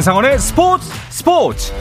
[0.00, 1.72] 한상원의 스포츠 스포츠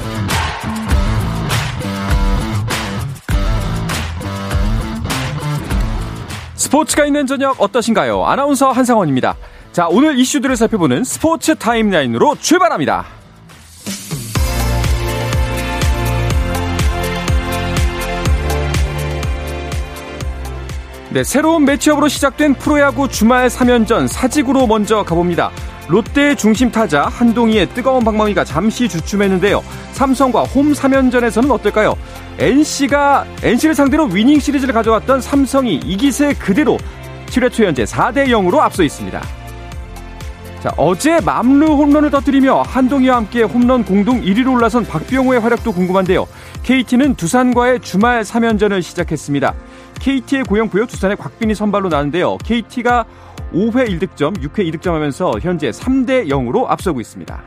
[6.55, 8.25] 스포츠가 있는 저녁 어떠신가요?
[8.25, 9.37] 아나운서 한상원입니다.
[9.71, 13.05] 자, 오늘 이슈들을 살펴보는 스포츠 타임라인으로 출발합니다.
[21.11, 25.51] 네, 새로운 매치업으로 시작된 프로야구 주말 3연전 사직으로 먼저 가봅니다.
[25.89, 29.63] 롯데의 중심 타자 한동희의 뜨거운 방망이가 잠시 주춤했는데요.
[29.93, 31.95] 삼성과 홈 3연전에서는 어떨까요?
[32.37, 36.77] NC가 NC를 상대로 위닝 시리즈를 가져왔던 삼성이 이 기세 그대로
[37.25, 39.19] 7회 초 현재 4대 0으로 앞서 있습니다.
[40.61, 46.27] 자, 어제 맘루 홈런을 터뜨리며 한동희와 함께 홈런 공동 1위로 올라선 박병호의 활약도 궁금한데요.
[46.63, 49.53] KT는 두산과의 주말 3연전을 시작했습니다.
[50.01, 52.37] KT의 고영부여 두산의 곽빈이 선발로 나는데요.
[52.43, 53.05] KT가
[53.53, 57.41] 5회 1득점, 6회 2득점 하면서 현재 3대 0으로 앞서고 있습니다.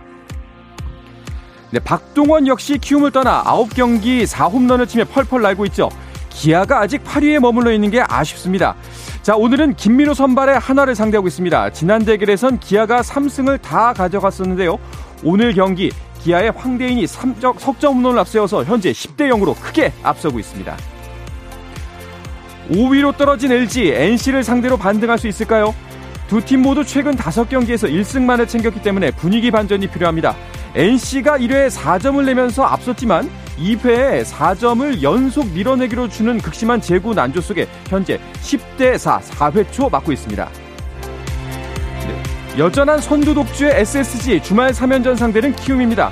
[1.71, 5.89] 네, 박동원 역시 키움을 떠나 9경기 4홈런을 치며 펄펄 날고 있죠.
[6.29, 8.75] 기아가 아직 8위에 머물러 있는 게 아쉽습니다.
[9.23, 11.71] 자, 오늘은 김민호 선발의 하나를 상대하고 있습니다.
[11.71, 14.79] 지난 대결에선 기아가 3승을 다 가져갔었는데요.
[15.23, 20.77] 오늘 경기 기아의 황대인이 3적, 석점 홈런을 앞세워서 현재 10대 0으로 크게 앞서고 있습니다.
[22.71, 25.75] 5위로 떨어진 LG, NC를 상대로 반등할 수 있을까요?
[26.33, 30.35] 두 팀 모두 최근 5경기에서 1승만을 챙겼기 때문에 분위기 반전이 필요합니다.
[30.75, 38.19] NC가 1회에 4점을 내면서 앞섰지만 2회에 4점을 연속 밀어내기로 주는 극심한 제구 난조 속에 현재
[38.41, 40.49] 10대 4, 4회 초 맞고 있습니다.
[42.01, 42.23] 네.
[42.59, 46.11] 여전한 선두 독주의 SSG 주말 3연전 상대는 키움입니다.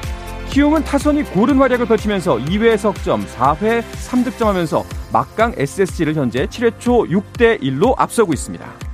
[0.51, 4.84] 키움은 타선이 고른 활약을 펼치면서 2회 석점, 4회 3득점 하면서
[5.15, 8.90] 막강 SSG를 현재 7회 초 6대 1로 앞서고 있습니다.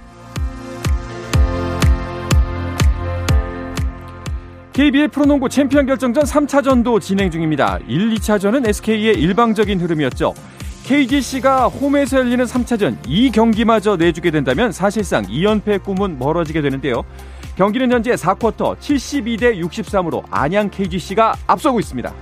[4.77, 7.79] KBL 프로농구 챔피언 결정전 3차전도 진행 중입니다.
[7.89, 10.35] 1, 2차전은 SK의 일방적인 흐름이었죠.
[10.85, 17.07] KGC가 홈에서 열리는 3차전 이 경기마저 내주게 된다면 사실상 2연패 꿈은 멀어지게 되는데요.
[17.57, 22.13] 경기는 현재 4쿼터 72대 63으로 안양 KGC가 앞서고 있습니다.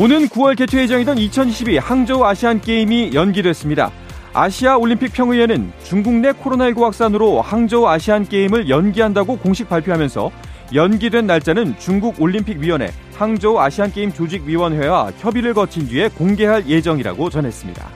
[0.00, 3.92] 오는 9월 개최 예정이던 2022 항저우 아시안 게임이 연기됐습니다.
[4.36, 10.32] 아시아 올림픽 평의회는 중국 내 코로나19 확산으로 항저우 아시안 게임을 연기한다고 공식 발표하면서
[10.74, 17.30] 연기된 날짜는 중국 올림픽 위원회 항저우 아시안 게임 조직 위원회와 협의를 거친 뒤에 공개할 예정이라고
[17.30, 17.88] 전했습니다.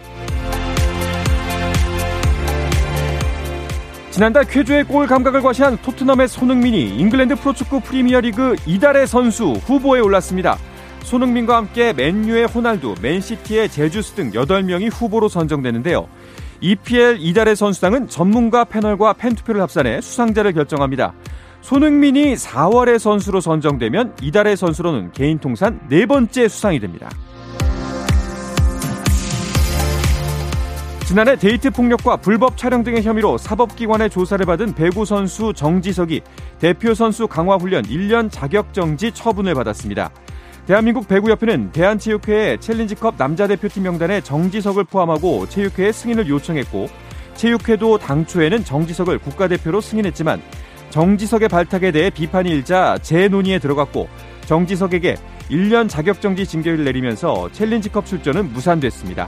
[4.13, 10.57] 지난달 쾌조의 골 감각을 과시한 토트넘의 손흥민이 잉글랜드 프로축구 프리미어리그 이달의 선수 후보에 올랐습니다.
[11.03, 16.09] 손흥민과 함께 맨유의 호날두, 맨시티의 제주스 등 8명이 후보로 선정되는데요.
[16.61, 21.15] EPL 이달의 선수당은 전문가 패널과 팬투표를 합산해 수상자를 결정합니다.
[21.61, 27.11] 손흥민이 4월의 선수로 선정되면 이달의 선수로는 개인 통산 네 번째 수상이 됩니다.
[31.09, 36.21] 지난해 데이트 폭력과 불법 촬영 등의 혐의로 사법기관의 조사를 받은 배구 선수 정지석이
[36.59, 40.11] 대표 선수 강화 훈련 1년 자격 정지 처분을 받았습니다.
[40.69, 46.89] 대한민국 배구협회는 대한체육회의 챌린지컵 남자대표팀 명단에 정지석을 포함하고 체육회의 승인을 요청했고
[47.37, 50.43] 체육회도 당초에는 정지석을 국가대표로 승인했지만
[50.91, 54.09] 정지석의 발탁에 대해 비판이 일자 재논의에 들어갔고
[54.45, 55.17] 정지석에게
[55.51, 59.27] 1년 자격정지 징계를 내리면서 챌린지컵 출전은 무산됐습니다.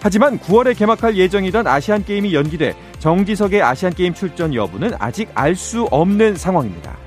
[0.00, 6.99] 하지만 9월에 개막할 예정이던 아시안게임이 연기돼 정지석의 아시안게임 출전 여부는 아직 알 수 없는 상황입니다.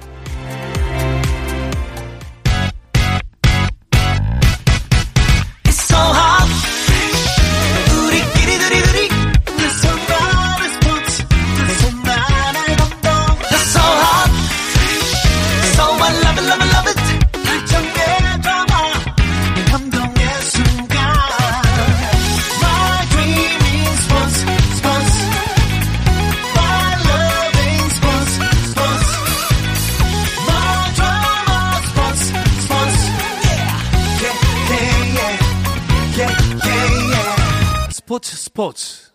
[38.55, 39.09] 스포츠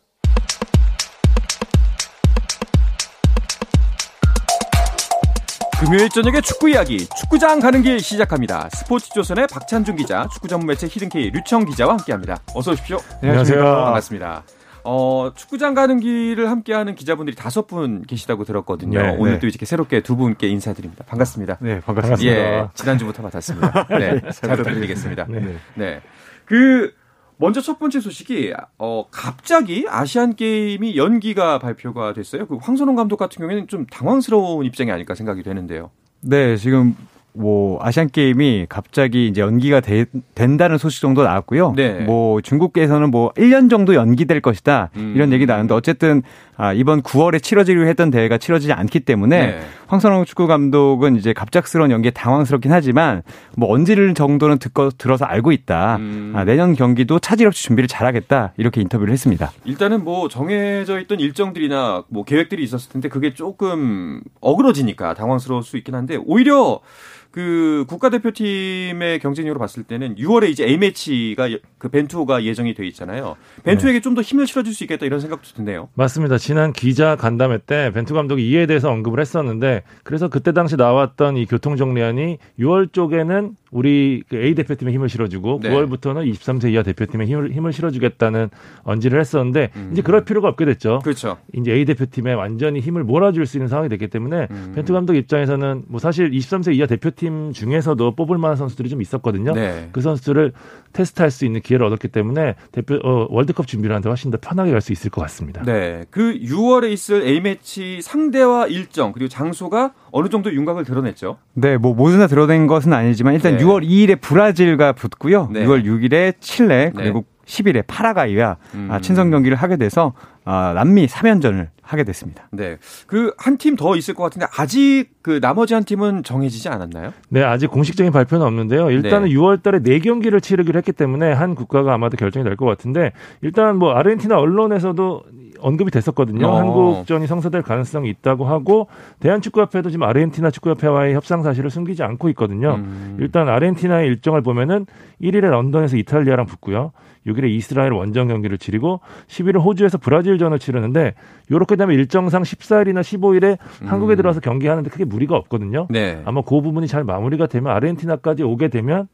[5.78, 8.68] 금요일 저녁에 축구 이야기 축구장 가는 길 시작합니다.
[8.74, 12.38] 스포츠 조선의 박찬준 기자, 축구 전문 매체 히든케이 류청 기자와 함께합니다.
[12.52, 12.98] 어서 오십시오.
[13.22, 13.62] 네, 안녕하세요.
[13.62, 14.42] 반갑습니다.
[14.82, 19.00] 어, 축구장 가는 길을 함께하는 기자분들이 다섯 분 계시다고 들었거든요.
[19.00, 19.38] 네, 오늘 네.
[19.38, 21.04] 또 이렇게 새롭게 두 분께 인사드립니다.
[21.04, 21.58] 반갑습니다.
[21.60, 22.24] 네, 반갑습니다.
[22.26, 23.86] 예, 지난주부터 맡았습니다.
[24.00, 25.26] 네, 잘 부탁드리겠습니다.
[25.28, 25.58] 네.
[25.76, 26.00] 네.
[26.44, 26.92] 그,
[27.38, 32.46] 먼저 첫 번째 소식이 어 갑자기 아시안 게임이 연기가 발표가 됐어요.
[32.46, 35.90] 그 황선홍 감독 같은 경우에는 좀 당황스러운 입장이 아닐까 생각이 되는데요.
[36.20, 36.96] 네, 지금
[37.38, 41.72] 뭐 아시안 게임이 갑자기 이제 연기가 되, 된다는 소식 정도 나왔고요.
[41.76, 42.00] 네.
[42.00, 45.12] 뭐 중국에서는 뭐 1년 정도 연기될 것이다 음.
[45.14, 46.22] 이런 얘기 나왔는데 어쨌든
[46.56, 49.60] 아, 이번 9월에 치러지기로 했던 대회가 치러지지 않기 때문에 네.
[49.86, 53.22] 황선홍 축구 감독은 이제 갑작스러운 연기에 당황스럽긴 하지만
[53.56, 55.96] 뭐 언제를 정도는 듣고 들어서 알고 있다.
[55.96, 56.32] 음.
[56.34, 59.52] 아, 내년 경기도 차질 없이 준비를 잘하겠다 이렇게 인터뷰를 했습니다.
[59.64, 65.94] 일단은 뭐 정해져 있던 일정들이나 뭐 계획들이 있었을 텐데 그게 조금 어그러지니까 당황스러울 수 있긴
[65.94, 66.80] 한데 오히려
[67.30, 73.36] 그 국가대표팀의 경쟁력으로 봤을 때는 6월에 이제 A매치가 그 벤투가 예정이 돼 있잖아요.
[73.64, 74.00] 벤투에게 네.
[74.00, 75.88] 좀더 힘을 실어줄 수 있겠다 이런 생각도 드네요.
[75.94, 76.38] 맞습니다.
[76.38, 81.46] 지난 기자 간담회 때 벤투 감독이 이에 대해서 언급을 했었는데 그래서 그때 당시 나왔던 이
[81.46, 85.70] 교통정리안이 6월 쪽에는 우리 그 A 대표팀에 힘을 실어주고 네.
[85.70, 88.50] 9월부터는 23세 이하 대표팀에 힘을, 힘을 실어주겠다는
[88.82, 89.90] 언지를 했었는데 음.
[89.92, 91.00] 이제 그럴 필요가 없게 됐죠.
[91.04, 91.36] 그렇죠.
[91.54, 94.72] 이제 A 대표팀에 완전히 힘을 몰아줄 수 있는 상황이 됐기 때문에 음.
[94.74, 99.52] 벤투 감독 입장에서는 뭐 사실 23세 이하 대표팀 중에서도 뽑을 만한 선수들이 좀 있었거든요.
[99.52, 99.88] 네.
[99.92, 100.52] 그 선수들을
[100.92, 104.78] 테스트할 수 있는 기회를 얻었기 때문에 대표 어, 월드컵 준비를 하는데 훨씬 더 편하게 갈
[104.88, 105.62] 수 있을 것 같습니다.
[105.62, 111.38] 네, 그 6월에 있을 A 매치 상대와 일정 그리고 장소가 어느 정도 윤곽을 드러냈죠.
[111.54, 113.57] 네, 뭐 모두 다 드러낸 것은 아니지만 일단 네.
[113.58, 115.48] 6월 2일에 브라질과 붙고요.
[115.52, 115.64] 네.
[115.66, 117.38] 6월 6일에 칠레 그리고 네.
[117.48, 118.90] 10일에 파라과이와 음.
[119.00, 120.12] 친선 경기를 하게 돼서
[120.44, 122.46] 아, 남미 3연전을 하게 됐습니다.
[122.52, 122.76] 네.
[123.06, 127.12] 그 한 팀 더 있을 것 같은데 아직 그 나머지 한 팀은 정해지지 않았나요?
[127.30, 128.90] 네, 아직 공식적인 발표는 없는데요.
[128.90, 129.34] 일단은 네.
[129.34, 134.36] 6월 달에 4경기를 치르기로 했기 때문에 한 국가가 아마도 결정이 될것 같은데 일단 뭐 아르헨티나
[134.36, 135.22] 언론에서도
[135.60, 136.46] 언급이 됐었거든요.
[136.46, 136.58] 어.
[136.58, 138.88] 한국전이 성사될 가능성이 있다고 하고
[139.20, 142.74] 대한축구협회도 지금 아르헨티나 축구협회와의 협상 사실을 숨기지 않고 있거든요.
[142.76, 143.16] 음.
[143.20, 144.86] 일단 아르헨티나의 일정을 보면은
[145.20, 146.92] 1일에 런던에서 이탈리아랑 붙고요.
[147.26, 151.14] 6일에 이스라엘 원정 경기를 치르고 11일 호주에서 브라질전을 치르는데
[151.50, 153.86] 요렇게 되면 일정상 14일이나 15일에 음.
[153.86, 155.86] 한국에 들어와서 경기하는데 크게 무리가 없거든요.
[155.90, 156.22] 네.
[156.24, 159.08] 아마 그 부분이 잘 마무리가 되면 아르헨티나까지 오게 되면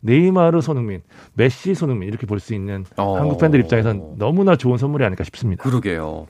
[0.00, 1.02] 네이마르 손흥민,
[1.34, 3.16] 메시 손흥민 이렇게 볼 수 있는 어.
[3.18, 5.62] 한국 팬들 입장에선 너무나 좋은 선물이 아닐까 싶습니다.
[5.62, 6.26] 그러게요.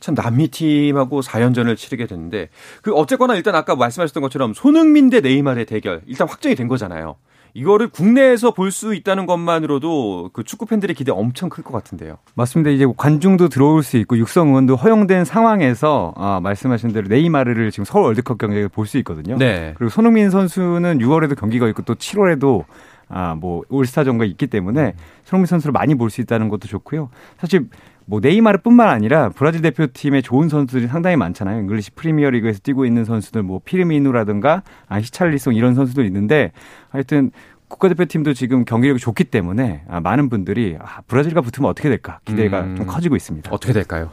[0.00, 2.48] 참 남미 팀하고 4연전을 치르게 됐는데
[2.82, 7.16] 그 어쨌거나 일단 아까 말씀하셨던 것처럼 손흥민 대 네이마르의 대결 일단 확정이 된 거잖아요.
[7.54, 12.18] 이거를 국내에서 볼 수 있다는 것만으로도 그 축구 팬들의 기대 엄청 클 것 같은데요.
[12.34, 12.70] 맞습니다.
[12.70, 18.04] 이제 관중도 들어올 수 있고 육성 응원도 허용된 상황에서 아, 말씀하신 대로 네이마르를 지금 서울
[18.04, 19.36] 월드컵 경기에 볼수 있거든요.
[19.38, 19.74] 네.
[19.76, 22.64] 그리고 손흥민 선수는 6월에도 경기가 있고 또 7월에도
[23.08, 24.94] 아, 뭐 올스타전이 있기 때문에
[25.24, 27.10] 손흥민 선수를 많이 볼 수 있다는 것도 좋고요.
[27.38, 27.68] 사실
[28.06, 31.60] 뭐 네이마르뿐만 아니라 브라질 대표팀에 좋은 선수들이 상당히 많잖아요.
[31.60, 36.52] 잉글리시 프리미어리그에서 뛰고 있는 선수들 뭐 피르미누라든가 아 히찰리송 이런 선수도 있는데
[36.88, 37.30] 하여튼
[37.68, 42.76] 국가대표팀도 지금 경기력이 좋기 때문에 아, 많은 분들이 아, 브라질과 붙으면 어떻게 될까 기대가 음,
[42.76, 43.50] 좀 커지고 있습니다.
[43.52, 44.10] 어떻게 될까요?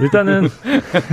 [0.00, 0.48] 일단은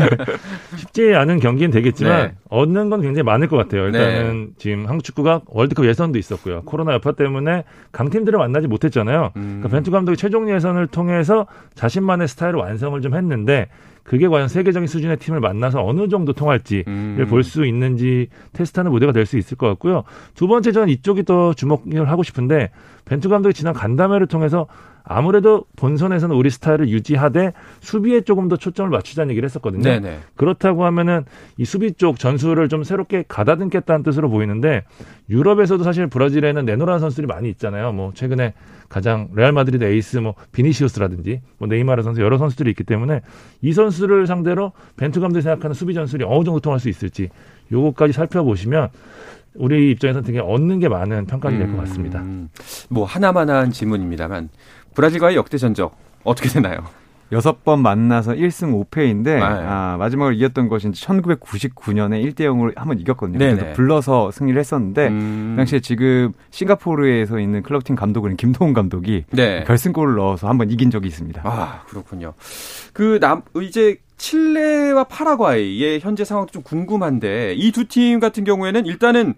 [0.77, 2.33] 쉽지 않은 경기는 되겠지만 네.
[2.49, 3.85] 얻는 건 굉장히 많을 것 같아요.
[3.85, 4.53] 일단은 네.
[4.57, 6.63] 지금 한국 축구가 월드컵 예선도 있었고요.
[6.65, 9.31] 코로나 여파 때문에 강팀들을 만나지 못했잖아요.
[9.35, 9.41] 음.
[9.41, 13.67] 그러니까 벤투 감독이 최종 예선을 통해서 자신만의 스타일을 완성을 좀 했는데
[14.03, 17.25] 그게 과연 세계적인 수준의 팀을 만나서 어느 정도 통할지를 음.
[17.27, 20.03] 볼수 있는지 테스트하는 무대가 될 수 있을 것 같고요.
[20.35, 22.69] 두 번째 저는 이쪽이 더 주목을 하고 싶은데
[23.05, 24.67] 벤투 감독이 지난 간담회를 통해서
[25.07, 29.83] 아무래도 본선에서는 우리 스타일을 유지하되 수비에 조금 더 초점을 맞추자는 얘기를 했었거든요.
[29.83, 30.19] 네네.
[30.35, 31.25] 그렇다고 하면은
[31.57, 34.83] 이 수비 쪽 전술을 좀 새롭게 가다듬겠다는 뜻으로 보이는데
[35.29, 37.91] 유럽에서도 사실 브라질에는 내로란 선수들이 많이 있잖아요.
[37.91, 38.53] 뭐 최근에
[38.89, 43.21] 가장 레알 마드리드 에이스 뭐 비니시우스라든지 뭐 네이마르 선수 여러 선수들이 있기 때문에
[43.61, 47.29] 이 선수를 상대로 벤투 감독이 생각하는 수비 전술이 어느 정도 통할 수 있을지
[47.71, 48.89] 요거까지 살펴보시면
[49.55, 52.19] 우리 입장에서는 되게 얻는 게 많은 평가가 될 것 같습니다.
[52.21, 52.49] 음,
[52.89, 54.49] 뭐 하나만 한 질문입니다만
[54.95, 56.79] 브라질과의 역대 전적 어떻게 되나요?
[57.31, 63.39] 여섯 번 만나서 1승 5패인데 아, 마지막으로 이겼던 것이 1999년에 1대 0으로 한번 이겼거든요.
[63.39, 63.55] 네네.
[63.55, 65.53] 그래서 불러서 승리를 했었는데 음.
[65.53, 69.63] 그 당시에 지금 싱가포르에서 있는 클럽팀 감독은 김동훈 감독이 네.
[69.65, 71.41] 결승골을 넣어서 한번 이긴 적이 있습니다.
[71.43, 72.33] 아 그렇군요.
[72.93, 79.33] 그 남 이제 칠레와 파라과이의 현재 상황도 좀 궁금한데 이 두 팀 같은 경우에는 일단은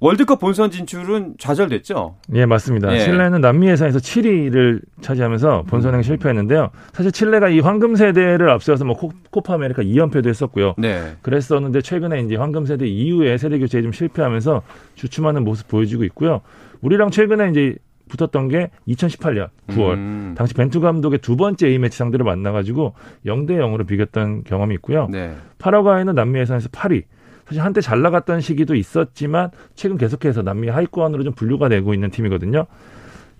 [0.00, 2.16] 월드컵 본선 진출은 좌절됐죠.
[2.34, 2.94] 예, 맞습니다.
[2.94, 3.00] 예.
[3.00, 6.02] 칠레는 남미 예선에서 7위를 차지하면서 본선행 음.
[6.02, 6.70] 실패했는데요.
[6.92, 8.96] 사실 칠레가 이 황금 세대를 앞세워서 뭐
[9.30, 10.74] 코파 아메리카 2연패도 했었고요.
[10.78, 11.16] 네.
[11.22, 14.62] 그랬었는데 최근에 이제 황금 세대 이후에 세대 교체에 좀 실패하면서
[14.94, 16.42] 주춤하는 모습 보여주고 있고요.
[16.80, 17.74] 우리랑 최근에 이제
[18.08, 20.34] 붙었던 게 2018년 9월 음.
[20.36, 22.94] 당시 벤투 감독의 두 번째 A매치 상대로 만나가지고
[23.26, 25.08] 0대 0으로 비겼던 경험이 있고요.
[25.10, 25.34] 네.
[25.58, 27.02] 파라과이는 남미 예선에서 8위.
[27.48, 32.66] 사실 한때 잘 나갔던 시기도 있었지만 최근 계속해서 남미 하위권으로 좀 분류가 되고 있는 팀이거든요.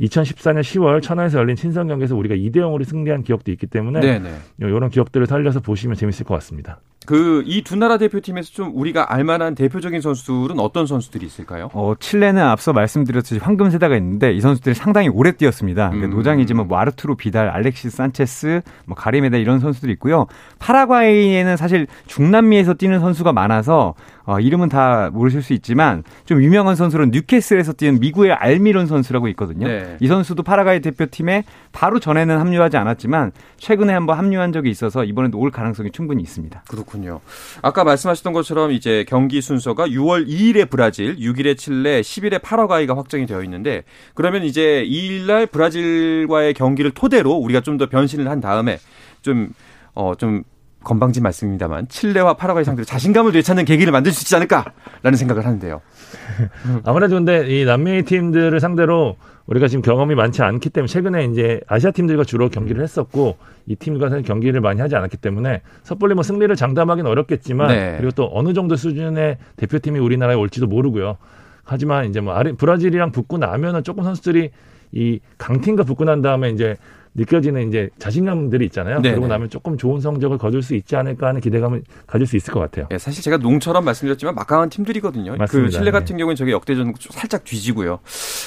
[0.00, 4.32] 2014년 10월 천안에서 열린 친선 경기에서 우리가 2대 0으로 승리한 기억도 있기 때문에 네네.
[4.58, 6.80] 이런 기억들을 살려서 보시면 재밌을 것 같습니다.
[7.08, 11.70] 그 이 두 나라 대표팀에서 좀 우리가 알만한 대표적인 선수들은 어떤 선수들이 있을까요?
[11.72, 15.90] 어, 칠레는 앞서 말씀드렸듯이 황금 세대가 있는데 이 선수들이 상당히 오래 뛰었습니다.
[15.94, 16.10] 음.
[16.10, 20.26] 노장이지만 뭐 아르투로 비달, 알렉시스 산체스, 뭐 가리메다 이런 선수들이 있고요.
[20.58, 27.12] 파라과이에는 사실 중남미에서 뛰는 선수가 많아서 어, 이름은 다 모르실 수 있지만 좀 유명한 선수는
[27.12, 29.66] 뉴캐슬에서 뛰는 미국의 알미론 선수라고 있거든요.
[29.66, 29.96] 네.
[30.00, 35.50] 이 선수도 파라과이 대표팀에 바로 전에는 합류하지 않았지만 최근에 한번 합류한 적이 있어서 이번에도 올
[35.50, 36.64] 가능성이 충분히 있습니다.
[36.68, 36.97] 그렇군요.
[37.62, 43.42] 아까 말씀하셨던 것처럼 이제 경기 순서가 6월 2일에 브라질, 6일에 칠레, 10일에 파라과이가 확정이 되어
[43.44, 48.78] 있는데 그러면 이제 2일날 브라질과의 경기를 토대로 우리가 좀 더 변신을 한 다음에
[49.22, 49.50] 좀
[49.94, 50.42] 어, 좀
[50.82, 55.80] 건방진 말씀입니다만 칠레와 파라과이 상대로 자신감을 되찾는 계기를 만들 수 있지 않을까라는 생각을 하는데요.
[56.84, 61.90] 아무래도 근데 이 남미 팀들을 상대로 우리가 지금 경험이 많지 않기 때문에 최근에 이제 아시아
[61.90, 63.36] 팀들과 주로 경기를 했었고
[63.66, 67.94] 이 팀과 사실 경기를 많이 하지 않았기 때문에 섣불리 뭐 승리를 장담하기는 어렵겠지만 네.
[67.96, 71.16] 그리고 또 어느 정도 수준의 대표팀이 우리나라에 올지도 모르고요.
[71.64, 74.50] 하지만 이제 뭐 브라질이랑 붙고 나면은 조금 선수들이
[74.92, 76.76] 이 강팀과 붙고 난 다음에 이제
[77.18, 79.02] 느껴지는 이제 자신감들이 있잖아요.
[79.02, 79.16] 네네.
[79.16, 82.60] 그러고 나면 조금 좋은 성적을 거둘 수 있지 않을까 하는 기대감을 가질 수 있을 것
[82.60, 82.86] 같아요.
[82.90, 85.32] 네, 사실 제가 농처럼 말씀드렸지만 막강한 팀들이거든요.
[85.32, 85.66] 그 맞습니다.
[85.66, 86.20] 그 칠레 같은 네.
[86.20, 87.98] 경우는 저게 역대전 살짝 뒤지고요.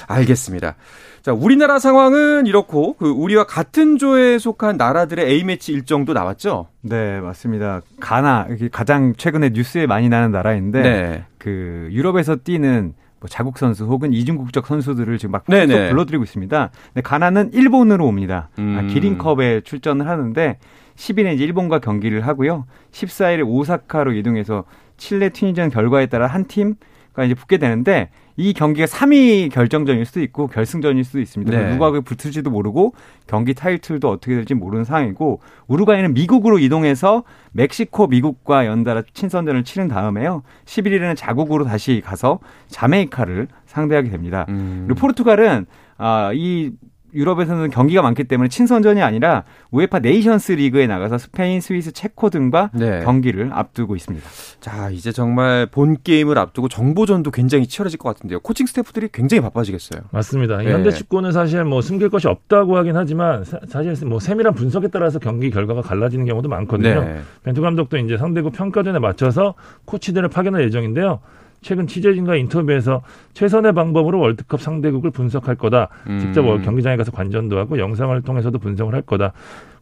[0.07, 0.75] 알겠습니다.
[1.21, 6.67] 자, 우리나라 상황은 이렇고 그 우리와 같은 조에 속한 나라들의 A 매치 일정도 나왔죠.
[6.81, 7.81] 네, 맞습니다.
[7.99, 11.25] 가나 가장 최근에 뉴스에 많이 나는 나라인데 네.
[11.37, 15.45] 그 유럽에서 뛰는 뭐 자국 선수 혹은 이중국적 선수들을 지금 막
[15.89, 16.71] 불러들이고 있습니다.
[16.87, 18.49] 근데 가나는 일본으로 옵니다.
[18.57, 18.77] 아, 음.
[18.77, 20.57] 아, 기린컵에 출전을 하는데
[20.95, 22.65] 10일에 이제 일본과 경기를 하고요.
[22.91, 24.65] 14일에 오사카로 이동해서
[24.97, 26.75] 칠레 튀니전 결과에 따라 한 팀
[27.13, 31.51] 과 이제 붙게 되는데 이 경기가 3위 결정전일 수도 있고 결승전일 수도 있습니다.
[31.51, 31.73] 네.
[31.73, 32.93] 누가 붙을지도 모르고
[33.27, 40.43] 경기 타이틀도 어떻게 될지 모르는 상황이고 우루과이는 미국으로 이동해서 멕시코, 미국과 연달아 친선전을 치른 다음에요.
[40.63, 44.45] 11일에는 자국으로 다시 가서 자메이카를 상대하게 됩니다.
[44.47, 44.85] 음.
[44.87, 45.65] 그리고 포르투갈은
[45.97, 46.71] 아, 이
[47.13, 53.01] 유럽에서는 경기가 많기 때문에 친선전이 아니라 UEFA 네이션스 리그에 나가서 스페인, 스위스, 체코 등과 네.
[53.03, 54.27] 경기를 앞두고 있습니다.
[54.59, 58.39] 자, 이제 정말 본 게임을 앞두고 정보전도 굉장히 치열해질 것 같은데요.
[58.39, 60.01] 코칭 스태프들이 굉장히 바빠지겠어요.
[60.11, 60.57] 맞습니다.
[60.57, 60.71] 네.
[60.71, 65.49] 현대 축구는 사실 뭐 숨길 것이 없다고 하긴 하지만 사실 뭐 세밀한 분석에 따라서 경기
[65.49, 67.01] 결과가 갈라지는 경우도 많거든요.
[67.03, 67.21] 네.
[67.43, 71.19] 벤투 감독도 이제 상대국 평가전에 맞춰서 코치들을 파견할 예정인데요.
[71.61, 73.03] 최근 취재진과 인터뷰에서
[73.33, 75.89] 최선의 방법으로 월드컵 상대국을 분석할 거다.
[76.07, 76.19] 음.
[76.19, 79.33] 직접 경기장에 가서 관전도 하고 영상을 통해서도 분석을 할 거다.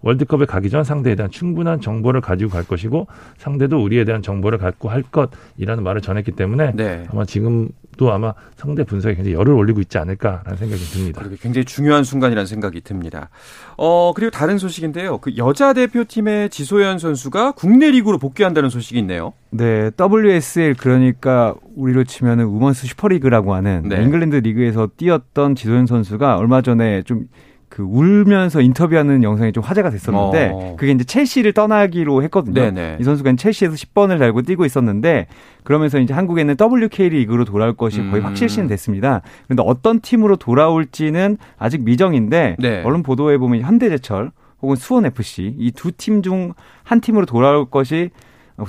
[0.01, 4.89] 월드컵에 가기 전 상대에 대한 충분한 정보를 가지고 갈 것이고 상대도 우리에 대한 정보를 갖고
[4.89, 7.05] 할 것이라는 말을 전했기 때문에 네.
[7.11, 11.19] 아마 지금도 아마 상대 분석에 굉장히 열을 올리고 있지 않을까라는 생각이 듭니다.
[11.19, 13.29] 그렇게 굉장히 중요한 순간이라는 생각이 듭니다.
[13.77, 15.17] 어 그리고 다른 소식인데요.
[15.17, 19.33] 그 여자 대표팀의 지소연 선수가 국내 리그로 복귀한다는 소식이 있네요.
[19.51, 24.01] 네, WSL 그러니까 우리로 치면은 Women's Super League라고 하는 네.
[24.01, 27.27] 잉글랜드 리그에서 뛰었던 지소연 선수가 얼마 전에 좀
[27.69, 30.75] 그 울면서 인터뷰하는 영상이 좀 화제가 됐었는데 어.
[30.77, 32.59] 그게 이제 첼시를 떠나기로 했거든요.
[32.59, 32.97] 네네.
[32.99, 35.27] 이 선수가 첼시에서 10번을 달고 뛰고 있었는데
[35.63, 38.25] 그러면서 이제 한국에는 WK 리그로 돌아올 것이 거의 음.
[38.25, 39.21] 확실시는 됐습니다.
[39.45, 42.81] 그런데 어떤 팀으로 돌아올지는 아직 미정인데 네.
[42.83, 48.09] 언론 보도에 보면 현대제철 혹은 수원 FC 이 두 팀 중 한 팀으로 돌아올 것이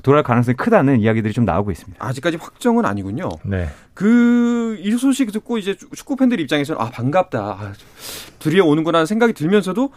[0.03, 2.05] 돌아갈 가능성이 크다는 이야기들이 좀 나오고 있습니다.
[2.05, 3.29] 아직까지 확정은 아니군요.
[3.45, 3.69] 네.
[3.95, 7.39] 그이 소식 듣고 이제 축구 팬들 입장에서는 아 반갑다.
[7.41, 7.73] 아,
[8.39, 9.91] 드디어 오는구나 하는 생각이 들면서도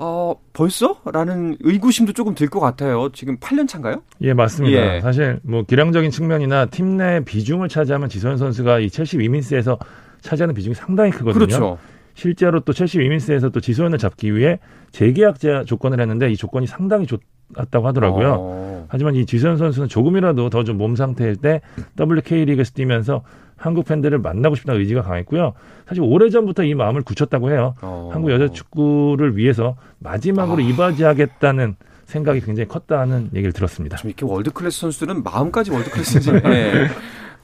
[0.00, 1.00] 어, 벌써?
[1.12, 3.10] 라는 의구심도 조금 들 것 같아요.
[3.12, 4.02] 지금 8년 차인가요?
[4.20, 4.96] 예, 맞습니다.
[4.96, 5.00] 예.
[5.00, 9.78] 사실 뭐 기량적인 측면이나 팀 내 비중을 차지하면 지소연 선수가 이 첼시 위민스에서
[10.20, 11.34] 차지하는 비중이 상당히 크거든요.
[11.46, 11.78] 그렇죠.
[12.14, 14.58] 실제로 또 첼시 위민스에서 또 지소연을 잡기 위해
[14.92, 17.18] 재계약 제 조건을 했는데 이 조건이 상당히 좋
[17.56, 18.36] 았다고 하더라고요.
[18.38, 18.86] 어.
[18.88, 21.60] 하지만 이 지소연 선수는 조금이라도 더 좀 몸 상태일 때
[21.98, 23.22] WK 리그에서 뛰면서
[23.56, 25.52] 한국 팬들을 만나고 싶다는 의지가 강했고요.
[25.86, 27.74] 사실 오래전부터 이 마음을 굳혔다고 해요.
[27.82, 28.10] 어.
[28.12, 30.66] 한국 여자 축구를 위해서 마지막으로 아.
[30.66, 31.74] 이바지하겠다는
[32.04, 33.96] 생각이 굉장히 컸다는 얘기를 들었습니다.
[33.98, 36.86] 좀 이렇게 world class 선수들은 마음까지 world class인지 네.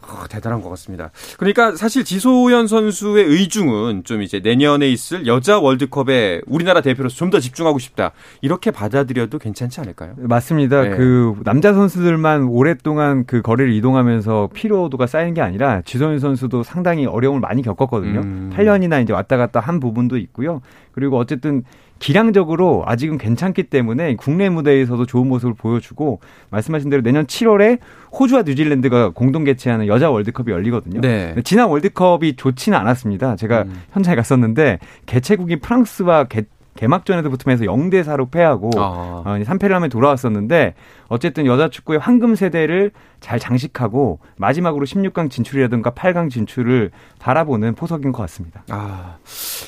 [0.08, 1.10] 어, 대단한 것 같습니다.
[1.38, 7.40] 그러니까 사실 지소연 선수의 의중은 좀 이제 내년에 있을 여자 월드컵에 우리나라 대표로서 좀 더
[7.40, 8.12] 집중하고 싶다.
[8.42, 10.14] 이렇게 받아들여도 괜찮지 않을까요?
[10.18, 10.82] 맞습니다.
[10.82, 10.90] 네.
[10.96, 17.40] 그 남자 선수들만 오랫동안 그 거리를 이동하면서 피로도가 쌓이는 게 아니라 지소연 선수도 상당히 어려움을
[17.40, 18.20] 많이 겪었거든요.
[18.20, 18.52] 음.
[18.54, 20.60] 8년이나 이제 왔다 갔다 한 부분도 있고요.
[20.92, 21.64] 그리고 어쨌든
[21.98, 26.20] 기량적으로 아직은 괜찮기 때문에 국내 무대에서도 좋은 모습을 보여주고
[26.50, 27.78] 말씀하신 대로 내년 7월에
[28.18, 31.00] 호주와 뉴질랜드가 공동 개최하는 여자 월드컵이 열리거든요.
[31.00, 31.34] 네.
[31.44, 33.36] 지난 월드컵이 좋지는 않았습니다.
[33.36, 33.82] 제가 음.
[33.92, 36.42] 현장에 갔었는데 개최국인 프랑스와 개,
[36.76, 39.22] 개막전에도 붙으면서 0대 4로 패하고 아.
[39.26, 40.74] 3패를 어, 하면 돌아왔었는데
[41.08, 42.90] 어쨌든 여자 축구의 황금 세대를
[43.20, 46.90] 잘 장식하고 마지막으로 16강 진출이라든가 8강 진출을
[47.20, 48.64] 바라보는 포석인 것 같습니다.
[48.70, 49.16] 아.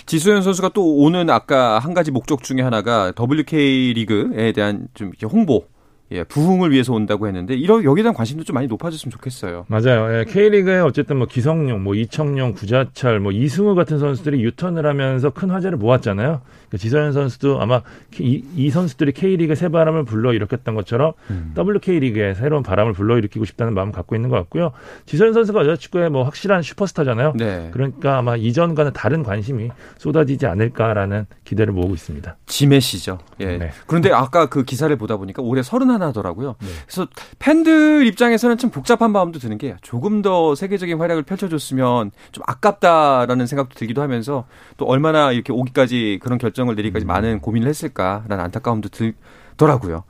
[0.07, 5.67] 지소연 선수가 또 오는 아까 한 가지 목적 중에 하나가 WK 리그에 대한 좀 홍보
[6.13, 9.67] 예, 부흥을 위해서 온다고 했는데 이런 여기에 대한 관심도 좀 많이 높아졌으면 좋겠어요.
[9.69, 10.19] 맞아요.
[10.19, 15.51] 예, K리그에 어쨌든 뭐 기성용, 뭐 이청용, 구자철, 뭐 이승우 같은 선수들이 유턴을 하면서 큰
[15.51, 16.43] 화제를 모았잖아요.
[16.69, 17.83] 그러니까 지서현 선수도 아마
[18.19, 21.55] 이, 이 선수들이 K리그 새 바람을 불러 일으켰던 것처럼 음.
[21.57, 24.73] WK리그에 새로운 바람을 불러 일으키고 싶다는 마음 을 갖고 있는 것 같고요.
[25.07, 27.35] 지서현 선수가 여자축구의 뭐 확실한 슈퍼스타잖아요.
[27.37, 27.71] 네.
[27.73, 32.37] 그러니까 아마 이전과는 다른 관심이 쏟아지지 않을까라는 기대를 모으고 있습니다.
[32.47, 33.19] 지메시죠.
[33.41, 33.59] 예.
[33.59, 33.71] 네.
[33.87, 36.57] 그런데 아까 그 기사를 보다 보니까 올해 서른 하더라고요.
[36.61, 36.67] 네.
[36.87, 37.07] 그래서
[37.39, 43.75] 팬들 입장에서는 참 복잡한 마음도 드는 게 조금 더 세계적인 활약을 펼쳐줬으면 좀 아깝다라는 생각도
[43.75, 44.47] 들기도 하면서
[44.77, 47.09] 또 얼마나 이렇게 오기까지 그런 결정 을 내리기까지 음.
[47.09, 50.05] 많은 고민을 했을까라는 안타까움도 들더라고요.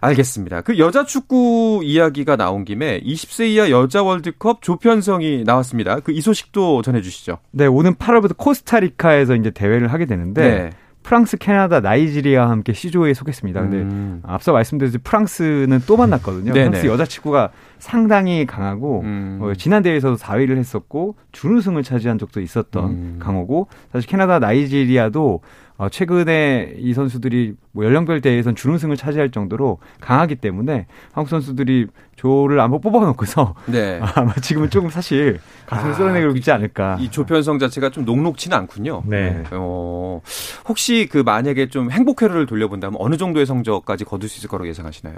[0.00, 0.60] 알겠습니다.
[0.60, 6.00] 그 여자 축구 이야기가 나온 김에 20세 이하 여자 월드컵 조편성이 나왔습니다.
[6.00, 7.38] 그 이 소식도 전해주시죠.
[7.52, 10.70] 네, 오는 8월부터 코스타리카에서 이제 대회를 하게 되는데 네.
[11.04, 13.60] 프랑스, 캐나다, 나이지리아와 함께 C조에 속했습니다.
[13.60, 14.20] 근데 음.
[14.24, 16.52] 앞서 말씀드렸듯이 프랑스는 또 만났거든요.
[16.52, 16.70] 네네.
[16.70, 19.38] 프랑스 여자 축구가 상당히 강하고 음.
[19.40, 23.16] 어, 지난 대회에서도 4위를 했었고 준우승을 차지한 적도 있었던 음.
[23.20, 25.40] 강호고 사실 캐나다, 나이지리아도
[25.78, 32.60] 어, 최근에 이 선수들이 뭐 연령별 대회에선 준우승을 차지할 정도로 강하기 때문에 한국 선수들이 조를
[32.60, 34.00] 한번 뽑아놓고서 네.
[34.16, 36.96] 아마 지금은 조금 사실 가슴을 아, 쏠아내고 있지 않을까.
[37.00, 39.04] 이 조 편성 자체가 좀 녹록치는 않군요.
[39.06, 39.44] 네.
[39.52, 40.20] 어,
[40.68, 45.14] 혹시 그 만약에 좀 행복 회로를 돌려본다면 어느 정도의 성적까지 거둘 수 있을 거라고 예상하시나요?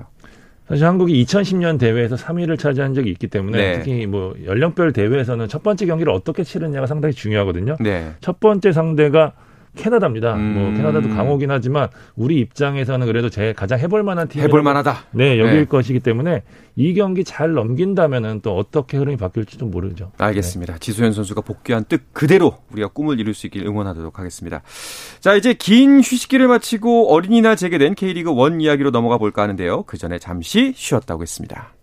[0.69, 3.79] 사실 한국이 2010년 대회에서 3위를 차지한 적이 있기 때문에 네.
[3.79, 7.76] 특히 뭐 연령별 대회에서는 첫 번째 경기를 어떻게 치르냐가 상당히 중요하거든요.
[7.81, 8.12] 네.
[8.21, 9.33] 첫 번째 상대가
[9.77, 10.35] 캐나다입니다.
[10.35, 10.55] 뭐 음.
[10.55, 15.06] 뭐 캐나다도 강호긴 하지만 우리 입장에서는 그래도 제 가장 해볼 만한 팀 해볼 만하다.
[15.13, 15.65] 네 여기일 네.
[15.65, 16.43] 것이기 때문에
[16.76, 20.13] 이 경기 잘 넘긴다면은 또 어떻게 흐름이 바뀔지 좀 모르죠.
[20.19, 20.75] 알겠습니다.
[20.75, 20.78] 네.
[20.78, 24.63] 지소연 선수가 복귀한 뜻 그대로 우리가 꿈을 이룰 수 있길 응원하도록 하겠습니다.
[25.21, 29.85] 자 이제 긴 휴식기를 마치고 어린이날 재개된 K리그 원 이야기로 넘어가 볼까 하는데요.
[29.85, 31.75] 그 전에 잠시 쉬었다고 했습니다.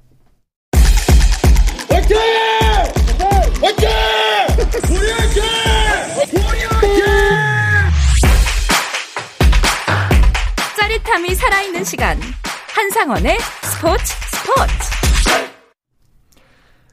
[1.90, 2.18] 화이팅!
[3.62, 3.90] 화이팅!
[4.90, 5.77] 우리 화이팅!
[11.08, 12.18] 짜릿함이 살아있는 시간.
[12.76, 14.74] 한상원의 스포츠 스포츠.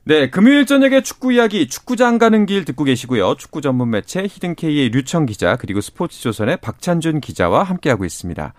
[0.05, 3.35] 네, 금요일 저녁에 축구 이야기 축구장 가는 길 듣고 계시고요.
[3.37, 8.55] 축구 전문 매체 히든K의 류청 기자 그리고 스포츠조선의 박찬준 기자와 함께하고 있습니다.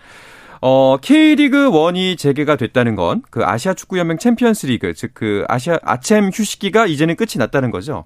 [0.62, 5.80] 어, K리그 1이 재개가 됐다는 건 그 아시아 축구 연맹 챔피언스 리그 즉 그 아시아
[5.84, 8.06] 아챔 휴식기가 이제는 끝이 났다는 거죠.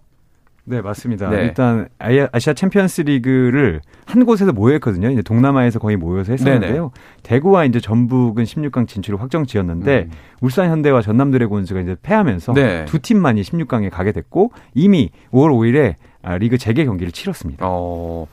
[0.66, 1.30] 네, 맞습니다.
[1.30, 1.44] 네.
[1.44, 5.10] 일단 아시아 챔피언스 리그를 한 곳에서 모였거든요.
[5.10, 6.74] 이제 동남아에서 거의 모여서 했었는데요.
[6.74, 6.90] 네네.
[7.24, 10.12] 대구와 이제 전북은 16강 진출을 확정 지었는데 음.
[10.42, 12.86] 울산 현대와 전남 드래곤즈가 이제 패하면서 네.
[12.86, 17.66] 두 팀만이 16강에 가게 됐고 이미 5월 5일에 아, 리그 재개 경기를 치렀습니다.
[17.68, 18.28] 어.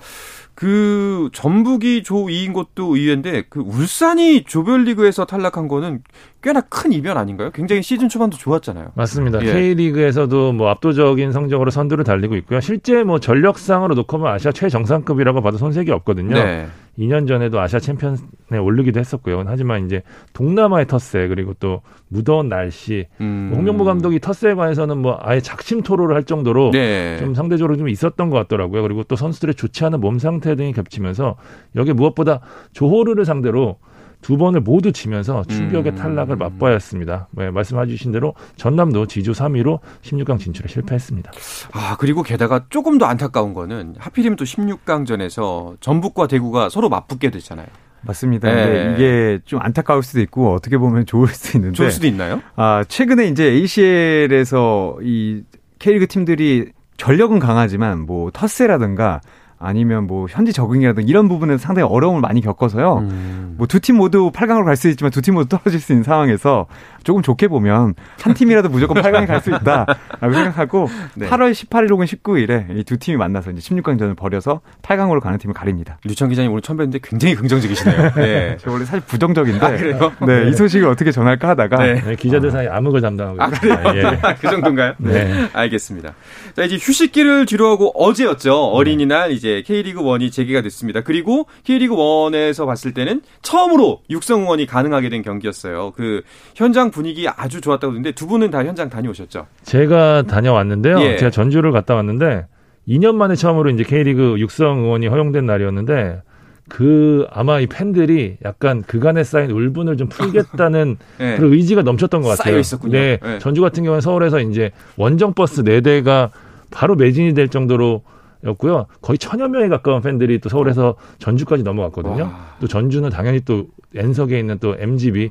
[0.57, 6.03] 그 전북이 조 2인 것도 의외인데 그 울산이 조별리그에서 탈락한 거는
[6.43, 7.51] 꽤나 큰 이변 아닌가요?
[7.51, 8.93] 굉장히 시즌 초반도 좋았잖아요.
[8.95, 9.45] 맞습니다.
[9.45, 9.53] 예.
[9.53, 12.61] K리그에서도 뭐 압도적인 성적으로 선두를 달리고 있고요.
[12.61, 16.35] 실제 뭐 전력상으로 놓고 보면 아시아 최정상급이라고 봐도 손색이 없거든요.
[16.35, 16.69] 네.
[16.99, 18.19] 2년 전에도 아시아 챔피언에
[18.61, 19.45] 오르기도 했었고요.
[19.47, 23.49] 하지만 이제 동남아의 텃세 그리고 또 무더운 날씨 음.
[23.51, 27.17] 뭐 홍명보 감독이 텃세에 관해서는 뭐 아예 작심 토로를 할 정도로 네.
[27.19, 28.83] 좀 상대적으로 좀 있었던 것 같더라고요.
[28.83, 31.37] 그리고 또 선수들의 좋지 않은 몸 상태 등이 겹치면서
[31.77, 32.41] 여기 무엇보다
[32.73, 33.79] 조호르를 상대로
[34.27, 35.97] 두 번을 모두 지면서 충격의 음.
[35.97, 37.29] 탈락을 맛봐야 했습니다.
[37.31, 41.31] 네, 말씀해 주신 대로 전남도 지주 3위로 16강 진출에 실패했습니다.
[41.71, 47.69] 아, 그리고 게다가 조금 더 안타까운 거는 하필이면 또 16강전에서 전북과 대구가 서로 맞붙게 됐잖아요.
[48.01, 48.53] 맞습니다.
[48.53, 48.95] 네.
[48.95, 51.77] 이게 좀 안타까울 수도 있고 어떻게 보면 좋을 수도 있는데.
[51.77, 52.43] 좋을 수도 있나요?
[52.57, 55.45] 아, 최근에 이제 ACL에서 이
[55.79, 59.21] K리그 팀들이 전력은 강하지만 뭐 터세라든가
[59.59, 62.99] 아니면 뭐 현지 적응이라든 이런 부분은 상당히 어려움을 많이 겪어서요.
[62.99, 63.55] 음.
[63.57, 66.67] 뭐두 팀 모두 8강으로 갈 수 있지만 두 팀 모두 떨어질 수 있는 상황에서
[67.05, 71.29] 조금 좋게 보면 한 팀이라도 무조건 8강에 갈 수 있다라고 생각하고 네.
[71.29, 75.99] 8월 18일 혹은 19일에 이 두 팀이 만나서 이제 16강전을 벌여서 8강으로 가는 팀을 가립니다.
[76.05, 78.11] 류창 기자님 오늘 처음 뵀는데 굉장히 긍정적이시네요.
[78.17, 78.57] 네.
[78.61, 79.65] 저 원래 사실 부정적인데.
[79.67, 80.13] 아, 그래요?
[80.27, 80.49] 네, 네.
[80.51, 82.01] 이 소식을 어떻게 전할까 하다가 네.
[82.03, 83.79] 네, 기자들 사이 암흑을 담당하고 아, 그래요?
[83.95, 84.21] 예.
[84.41, 84.95] 그 정도인가요?
[84.99, 85.49] 네.
[85.53, 86.13] 알겠습니다.
[86.55, 88.55] 자, 이제 휴식기를 뒤로하고 어제였죠.
[88.55, 91.03] 어린이날 이제 이제 K리그 1이 재개가 됐습니다.
[91.03, 95.93] 그리고 K리그 1에서 봤을 때는 처음으로 육성 응원이 가능하게 된 경기였어요.
[95.95, 96.23] 그
[96.57, 99.47] 현장 분위기 아주 좋았다고 그러는데 두 분은 다 현장 다녀오셨죠?
[99.63, 101.01] 제가 다녀왔는데요.
[101.01, 101.17] 예.
[101.17, 102.47] 제가 전주를 갔다 왔는데
[102.89, 106.23] 2년 만에 처음으로 이제 K리그 육성 응원이 허용된 날이었는데
[106.69, 111.37] 그 아마 이 팬들이 약간 그간에 쌓인 울분을 좀 풀겠다는 네.
[111.39, 112.59] 그런 의지가 넘쳤던 것 같아요.
[112.59, 112.93] 있었군요.
[112.93, 113.19] 네.
[113.23, 113.39] 네.
[113.39, 116.31] 전주 같은 경우는 서울에서 이제 원정 버스 4 대가
[116.73, 118.03] 바로 매진이 될 정도로
[118.45, 118.87] 였고요.
[119.01, 122.25] 거의 천여 명에 가까운 팬들이 또 서울에서 전주까지 넘어갔거든요.
[122.25, 122.57] 와.
[122.61, 125.31] 또 전주는 당연히 또 N석에 있는 또 MGB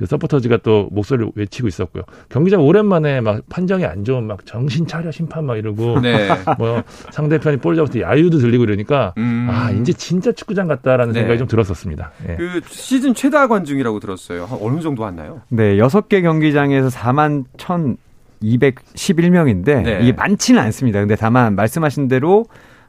[0.00, 2.04] 그 서포터즈가 또 목소리를 외치고 있었고요.
[2.30, 6.26] 경기장 오랜만에 막 판정이 안 좋은 막 정신 차려 심판 막 이러고 네.
[6.56, 9.48] 뭐 상대편이 볼 잡을 때 야유도 들리고 이러니까 음.
[9.50, 11.20] 아 이제 진짜 축구장 같다라는 네.
[11.20, 12.12] 생각이 좀 들었었습니다.
[12.30, 12.36] 예.
[12.36, 14.46] 그 시즌 최다 관중이라고 들었어요.
[14.46, 15.42] 한 어느 정도 왔나요?
[15.50, 17.96] 네, 여섯 개 경기장에서 4만 1
[18.42, 19.98] 211명인데 네.
[20.02, 21.00] 이게 많지는 않습니다.
[21.00, 22.46] 근데 다만 말씀하신 대로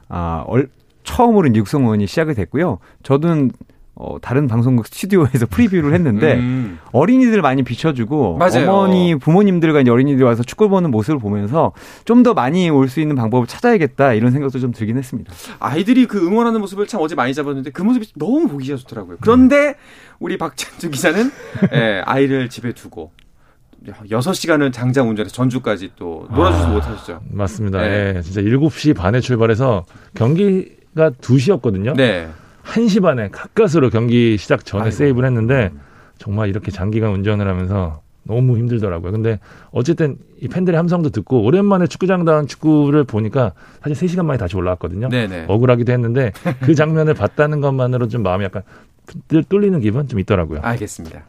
[0.10, 0.70] 아, 얼,
[1.04, 2.80] 처음으로 육성 의원이 시작이 됐고요.
[3.04, 3.52] 저는
[3.94, 6.80] 어, 다른 방송국 스튜디오에서 프리뷰를 했는데 음.
[6.92, 8.72] 어린이들 많이 비춰주고 맞아요.
[8.72, 11.74] 어머니 부모님들과 이제 어린이들 와서 축구 보는 모습을 보면서
[12.06, 15.32] 좀 더 많이 올 수 있는 방법을 찾아야겠다 이런 생각도 좀 들긴 했습니다.
[15.60, 19.18] 아이들이 그 응원하는 모습을 참 어제 많이 잡았는데 그 모습이 너무 보기가 좋더라고요.
[19.22, 19.76] 그런데
[20.20, 21.30] 우리 박찬주 기자는
[21.74, 23.12] 예, 아이를 집에 두고
[23.86, 27.22] 6시간을 장장 운전해서 전주까지 또 놀아주지 아, 못하셨죠.
[27.32, 27.82] 맞습니다.
[27.82, 28.14] 네.
[28.18, 31.96] 예, 진짜 7시 반에 출발해서 경기가 2시였거든요.
[31.96, 32.28] 네.
[32.64, 34.96] 1시 반에 가까스로 경기 시작 전에 아이고.
[34.96, 35.72] 세이브를 했는데
[36.20, 39.12] 정말 이렇게 장기간 운전을 하면서 너무 힘들더라고요.
[39.12, 39.40] 근데
[39.72, 45.10] 어쨌든 이 팬들의 함성도 듣고 오랜만에 축구장 다운 축구를 보니까 사실 3시간 만에 다시 올라왔거든요.
[45.10, 45.46] 네네.
[45.48, 48.62] 억울하기도 했는데 그 장면을 봤다는 것만으로 좀 마음이 약간
[49.50, 50.62] 뚫리는 기분 좀 있더라고요.
[50.62, 51.24] 알겠습니다.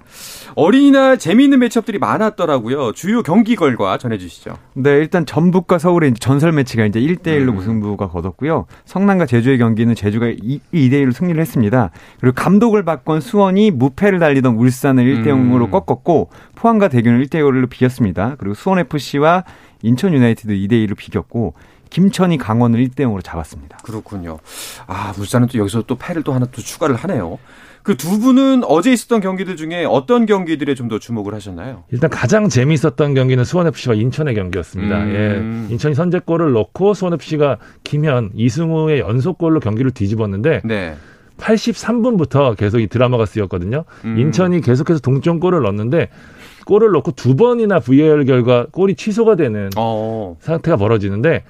[0.54, 2.92] 어린이날 재미있는 매치업들이 많았더라고요.
[2.92, 4.56] 주요 경기 결과 전해주시죠.
[4.74, 7.54] 네, 일단 전북과 서울의 전설 매치가 이제 1대1로 음.
[7.56, 8.66] 무승부가 거뒀고요.
[8.84, 11.90] 성남과 제주의 경기는 제주가 2, 대1로 승리를 했습니다.
[12.20, 15.70] 그리고 감독을 바꾼 수원이 무패를 달리던 울산을 1대0으로 음.
[15.70, 18.36] 꺾었고 포항과 대구는 1대1로 비겼습니다.
[18.38, 19.44] 그리고 수원FC와
[19.82, 21.54] 인천 유나이티드 2대2로 비겼고
[21.92, 23.78] 김천이 강원을 1대 0으로 잡았습니다.
[23.84, 24.38] 그렇군요.
[24.86, 27.38] 아, 울산은 또 여기서 또 패를 또 하나 또 추가를 하네요.
[27.82, 31.84] 그 두 분은 어제 있었던 경기들 중에 어떤 경기들에 좀 더 주목을 하셨나요?
[31.90, 35.02] 일단 가장 재미있었던 경기는 수원FC와 인천의 경기였습니다.
[35.02, 35.66] 음.
[35.68, 35.72] 예.
[35.72, 40.94] 인천이 선제골을 넣고 수원FC가 김현, 이승우의 연속골로 경기를 뒤집었는데 네.
[41.38, 43.84] 83분부터 계속 이 드라마가 쓰였거든요.
[44.04, 44.18] 음.
[44.18, 46.08] 인천이 계속해서 동점골을 넣었는데
[46.66, 50.36] 골을 넣고 두 번이나 VAR 결과 골이 취소가 되는 어.
[50.40, 51.42] 상태가 벌어지는데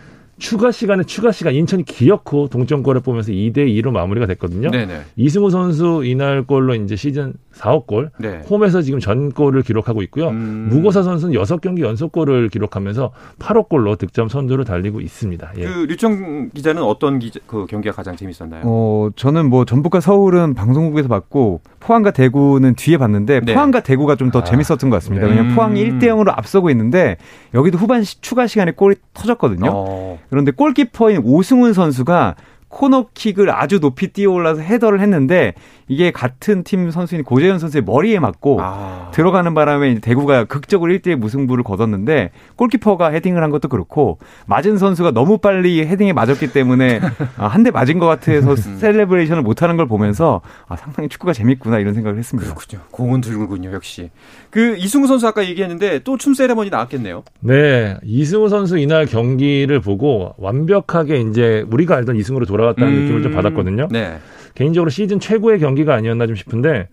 [0.42, 4.72] 추가 시간에 추가 시간 인천이 기어코 동점골을 보면서 2대 2로 마무리가 됐거든요.
[4.72, 5.02] 네네.
[5.14, 8.42] 이승우 선수 이날 골로 이제 시즌 4억 골, 네.
[8.50, 10.30] 홈에서 지금 전골을 기록하고 있고요.
[10.30, 10.68] 음.
[10.70, 15.52] 무고사 선수는 6경기 연속골을 기록하면서 8억 골로 득점 선두를 달리고 있습니다.
[15.58, 15.64] 예.
[15.64, 18.62] 그 류청 기자는 어떤 기자, 그 경기가 가장 재밌었나요?
[18.64, 23.54] 어, 저는 뭐 전북과 서울은 방송국에서 봤고 포항과 대구는 뒤에 봤는데 네.
[23.54, 24.44] 포항과 대구가 좀더 아.
[24.44, 25.26] 재밌었던 것 같습니다.
[25.26, 25.32] 네.
[25.32, 26.18] 왜냐하면 포항이 1대 음.
[26.18, 27.16] 0으로 앞서고 있는데
[27.54, 29.70] 여기도 후반 추가 시간에 골이 터졌거든요.
[29.72, 30.18] 어.
[30.32, 32.36] 그런데 골키퍼인 오승훈 선수가
[32.72, 35.52] 코너킥을 아주 높이 뛰어올라서 헤더를 했는데
[35.88, 39.10] 이게 같은 팀 선수인 고재현 선수의 머리에 맞고 아.
[39.12, 45.36] 들어가는 바람에 대구가 극적으로 1대1 무승부를 거뒀는데 골키퍼가 헤딩을 한 것도 그렇고 맞은 선수가 너무
[45.36, 47.00] 빨리 헤딩에 맞았기 때문에
[47.36, 48.56] 아, 한대 맞은 것 같아서 음.
[48.56, 52.52] 셀레브레이션을 못하는 걸 보면서 아, 상당히 축구가 재밌구나 이런 생각을 했습니다.
[52.54, 52.82] 그렇군요.
[52.90, 54.10] 공은 들군요 역시.
[54.50, 57.24] 그 이승우 선수 아까 얘기했는데 또 춤 세레머니 나왔겠네요.
[57.40, 63.00] 네, 이승우 선수 이날 경기를 보고 완벽하게 이제 우리가 알던 이승우로 돌아 갔다는 음.
[63.02, 63.88] 느낌을 좀 받았거든요.
[63.90, 64.18] 네.
[64.54, 66.88] 개인적으로 시즌 최고의 경기가 아니었나 좀 싶은데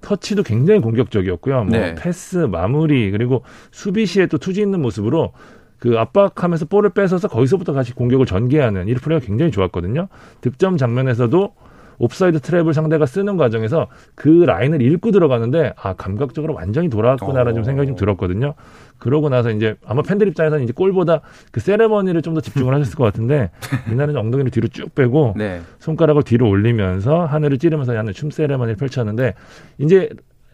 [0.00, 1.64] 터치도 굉장히 공격적이었고요.
[1.64, 1.94] 뭐 네.
[1.94, 5.32] 패스, 마무리 그리고 수비 시에 또 투지 있는 모습으로
[5.78, 10.08] 그 압박하면서 볼을 뺏어서 거기서부터 다시 공격을 전개하는 이 플레이가 굉장히 좋았거든요.
[10.40, 11.54] 득점 장면에서도
[12.02, 13.86] 옵사이드 트랩을 상대가 쓰는 과정에서
[14.16, 18.54] 그 라인을 읽고 들어가는데 아 감각적으로 완전히 돌아왔구나라는 좀 생각이 좀 들었거든요.
[18.98, 21.20] 그러고 나서 이제 아마 팬들 입장에서는 이제 골보다
[21.52, 23.50] 그 세레머니를 좀 더 집중을 하셨을 것 같은데
[23.92, 25.60] 이날은 엉덩이를 뒤로 쭉 빼고 네.
[25.80, 29.34] 손가락을 뒤로 올리면서 하늘을 찌르면서 하는 춤 세레머니를 펼쳤는데
[29.76, 30.08] 이제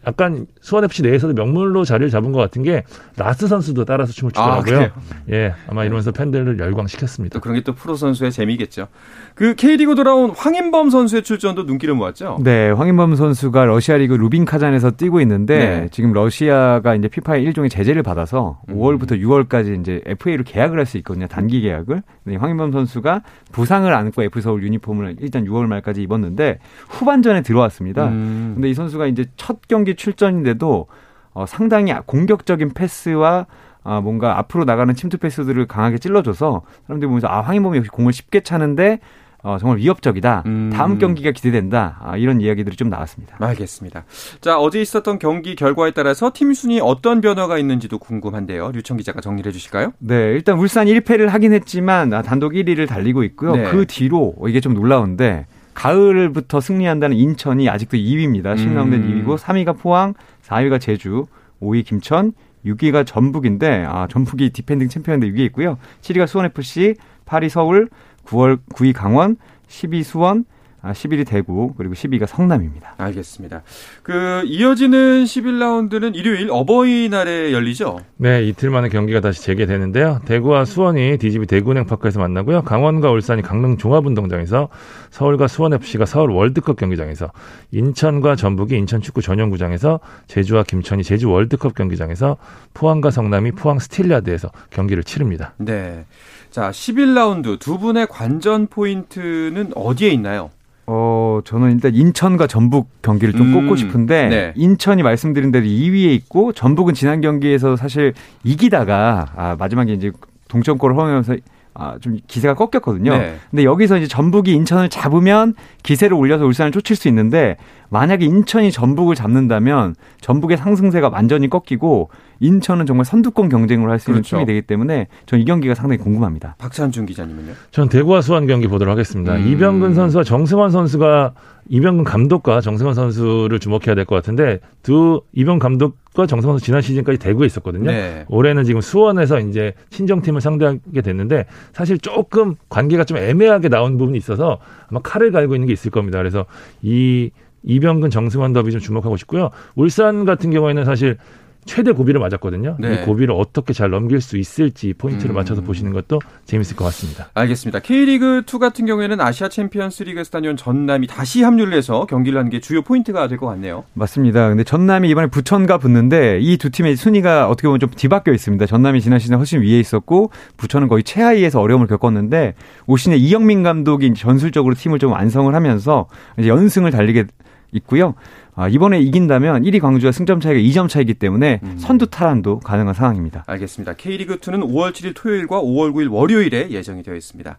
[0.07, 2.83] 약간 수원 FC 내에서도 명물로 자리를 잡은 것 같은 게
[3.17, 4.79] 라스 선수도 따라서 춤을 추더라고요.
[4.81, 4.91] 아,
[5.31, 7.33] 예, 아마 이러면서 팬들을 열광시켰습니다.
[7.33, 8.87] 또 그런 게 또 프로 선수의 재미겠죠.
[9.35, 12.39] 그 K리그 돌아온 황인범 선수의 출전도 눈길을 모았죠.
[12.41, 15.87] 네, 황인범 선수가 러시아 리그 루빈 카잔에서 뛰고 있는데 네.
[15.91, 18.75] 지금 러시아가 이제 피파의 일종의 제재를 받아서 음.
[18.75, 21.27] 5월부터 6월까지 이제 FA로 계약을 할 수 있거든요.
[21.27, 22.01] 단기 계약을.
[22.29, 28.07] 네, 황인범 선수가 부상을 안고 F 서울 유니폼을 일단 6월 말까지 입었는데 후반전에 들어왔습니다.
[28.07, 28.51] 음.
[28.55, 30.87] 근데 이 선수가 이제 첫 경기 출전인데도
[31.33, 33.47] 어, 상당히 공격적인 패스와
[33.83, 38.41] 아, 뭔가 앞으로 나가는 침투 패스들을 강하게 찔러줘서 사람들이 보면서 아, 황인범이 역시 공을 쉽게
[38.41, 38.99] 차는데
[39.41, 40.43] 어, 정말 위협적이다.
[40.47, 40.69] 음.
[40.73, 41.97] 다음 경기가 기대된다.
[42.01, 43.37] 아, 이런 이야기들이 좀 나왔습니다.
[43.39, 44.03] 알겠습니다.
[44.41, 48.71] 자, 어제 있었던 경기 결과에 따라서 팀 순위 어떤 변화가 있는지도 궁금한데요.
[48.71, 49.93] 류청 기자가 정리를 해 주실까요?
[49.99, 53.55] 네, 일단 울산 1패를 하긴 했지만 아, 단독 1위를 달리고 있고요.
[53.55, 53.63] 네.
[53.63, 58.55] 그 뒤로 이게 좀 놀라운데 가을부터 승리한다는 인천이 아직도 2위입니다.
[58.57, 59.23] 10라운드 음.
[59.25, 60.13] 2위고 3위가 포항,
[60.45, 61.25] 4위가 제주,
[61.61, 62.33] 5위 김천,
[62.65, 65.77] 6위가 전북인데 아, 전북이 디펜딩 챔피언인데 6위에 있고요.
[66.01, 67.89] 7위가 수원FC, 8위 서울,
[68.29, 69.37] 9월 9위 강원,
[69.67, 70.45] 10위 수원,
[70.81, 72.95] 아, 11위 대구 그리고 10위가 성남입니다.
[72.97, 73.63] 알겠습니다.
[74.01, 77.99] 그 이어지는 11라운드는 일요일 어버이날에 열리죠?
[78.15, 80.21] 네, 이틀 만에 경기가 다시 재개되는데요.
[80.25, 82.61] 대구와 수원이 DGB 대구은행 파크에서 만나고요.
[82.61, 84.69] 강원과 울산이 강릉 종합운동장에서
[85.11, 87.31] 서울과 수원 FC가 서울 월드컵 경기장에서
[87.71, 92.37] 인천과 전북이 인천 축구 전용구장에서 제주와 김천이 제주 월드컵 경기장에서
[92.73, 95.53] 포항과 성남이 포항 스틸야드에서 경기를 치릅니다.
[95.57, 96.05] 네.
[96.51, 100.49] 자, 11라운드 두 분의 관전 포인트는 어디에 있나요?
[100.87, 104.53] 어, 저는 일단 인천과 전북 경기를 좀 음, 꼽고 싶은데 네.
[104.55, 110.11] 인천이 말씀드린 대로 2위에 있고 전북은 지난 경기에서 사실 이기다가 아, 마지막에 이제
[110.47, 111.35] 동점골을 허용하면서
[111.75, 113.15] 아, 좀 기세가 꺾였거든요.
[113.15, 113.35] 네.
[113.51, 117.57] 근데 여기서 이제 전북이 인천을 잡으면 기세를 올려서 울산을 쫓을 수 있는데
[117.89, 124.21] 만약에 인천이 전북을 잡는다면 전북의 상승세가 완전히 꺾이고 인천은 정말 선두권 경쟁을 할 수 있는
[124.21, 124.37] 그렇죠.
[124.37, 126.55] 팀이 되기 때문에 전 이 경기가 상당히 궁금합니다.
[126.57, 127.53] 박찬준 기자님은요?
[127.71, 129.35] 전 대구와 수원 경기 보도록 하겠습니다.
[129.35, 129.47] 음.
[129.47, 131.33] 이병근 선수와 정승환 선수가
[131.69, 137.19] 이병근 감독과 정승환 선수를 주목해야 될 것 같은데 두 이병 감독과 정승환 선수 지난 시즌까지
[137.19, 137.91] 대구에 있었거든요.
[137.91, 138.25] 네.
[138.29, 144.59] 올해는 지금 수원에서 이제 친정팀을 상대하게 됐는데 사실 조금 관계가 좀 애매하게 나온 부분이 있어서
[144.89, 146.17] 아마 칼을 갈고 있는 게 있을 겁니다.
[146.19, 146.45] 그래서
[146.81, 147.29] 이
[147.63, 149.49] 이병근 정승원 더비 좀 주목하고 싶고요.
[149.75, 151.17] 울산 같은 경우에는 사실
[151.65, 152.77] 최대 고비를 맞았거든요.
[152.79, 152.93] 네.
[152.95, 155.35] 이 고비를 어떻게 잘 넘길 수 있을지 포인트를 음.
[155.35, 157.29] 맞춰서 보시는 것도 재밌을 것 같습니다.
[157.35, 157.79] 알겠습니다.
[157.79, 162.59] K리그 2 같은 경우에는 아시아 챔피언스 리그에서 다녀온 전남이 다시 합류를 해서 경기를 하는 게
[162.59, 163.83] 주요 포인트가 될 것 같네요.
[163.93, 164.47] 맞습니다.
[164.49, 168.65] 근데 전남이 이번에 부천과 붙는데 이 두 팀의 순위가 어떻게 보면 좀 뒤바뀌어 있습니다.
[168.65, 172.55] 전남이 지난 시즌 훨씬 위에 있었고 부천은 거의 최하위에서 어려움을 겪었는데
[172.87, 176.07] 올 시즌에 이영민 감독이 전술적으로 팀을 좀 완성을 하면서
[176.39, 177.25] 이제 연승을 달리게
[177.73, 178.15] 있고요.
[178.55, 181.77] 아, 이번에 이긴다면 1위 광주와 승점 차이가 2점 차이기 때문에 음.
[181.79, 183.45] 선두 탈환도 가능한 상황입니다.
[183.47, 183.93] 알겠습니다.
[183.93, 187.57] K리그2는 5월 7일 토요일과 5월 9일 월요일에 예정이 되어 있습니다.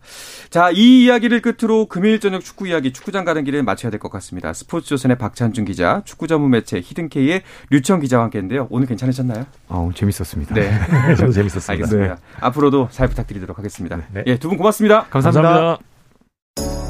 [0.50, 4.52] 자, 이 이야기를 끝으로 금요일 저녁 축구 이야기 축구장 가는 길을 마쳐야 될 것 같습니다.
[4.52, 8.66] 스포츠조선의 박찬준 기자, 축구 전문 매체 히든케이의 류청 기자와 함께했는데요.
[8.70, 9.46] 오늘 괜찮으셨나요?
[9.68, 10.54] 어, 재밌었습니다.
[10.54, 10.70] 네.
[11.16, 11.72] 저도 재밌었습니다.
[11.72, 12.14] 알겠습니다.
[12.16, 12.20] 네.
[12.40, 13.98] 앞으로도 잘 부탁드리도록 하겠습니다.
[14.12, 14.24] 네.
[14.26, 15.04] 예, 두 분 고맙습니다.
[15.04, 15.78] 감사합니다.
[16.56, 16.89] 감사합니다.